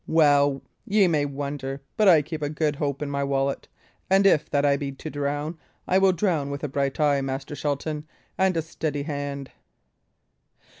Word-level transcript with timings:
Well, 0.07 0.63
ye 0.83 1.07
may 1.07 1.25
wonder, 1.25 1.79
but 1.95 2.07
I 2.07 2.23
keep 2.23 2.41
a 2.41 2.49
good 2.49 2.77
hope 2.77 3.03
in 3.03 3.11
my 3.11 3.23
wallet; 3.23 3.67
and 4.09 4.25
if 4.25 4.49
that 4.49 4.65
I 4.65 4.75
be 4.75 4.91
to 4.93 5.11
drown, 5.11 5.59
I 5.87 5.99
will 5.99 6.11
drown 6.11 6.49
with 6.49 6.63
a 6.63 6.67
bright 6.67 6.99
eye, 6.99 7.21
Master 7.21 7.53
Shelton, 7.53 8.07
and 8.35 8.57
a 8.57 8.63
steady 8.63 9.03
hand." 9.03 9.51